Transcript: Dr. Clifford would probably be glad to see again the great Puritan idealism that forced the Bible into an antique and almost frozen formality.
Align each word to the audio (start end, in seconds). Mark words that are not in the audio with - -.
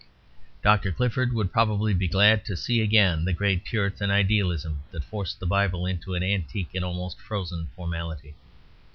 Dr. 0.63 0.91
Clifford 0.91 1.31
would 1.31 1.51
probably 1.53 1.93
be 1.93 2.07
glad 2.07 2.43
to 2.45 2.57
see 2.57 2.81
again 2.81 3.23
the 3.23 3.33
great 3.33 3.63
Puritan 3.63 4.09
idealism 4.09 4.81
that 4.89 5.03
forced 5.03 5.39
the 5.39 5.45
Bible 5.45 5.85
into 5.85 6.15
an 6.15 6.23
antique 6.23 6.73
and 6.73 6.83
almost 6.83 7.21
frozen 7.21 7.67
formality. 7.75 8.33